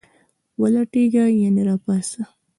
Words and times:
ولټیږه 0.61 1.23
..یعنی 1.41 1.61
را 1.67 1.75
پاڅه 1.83 2.21